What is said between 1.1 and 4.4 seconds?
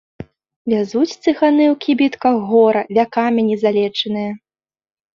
цыганы ў кібітках гора, вякамі не залечанае.